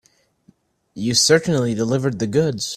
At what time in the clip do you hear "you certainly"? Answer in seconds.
0.95-1.75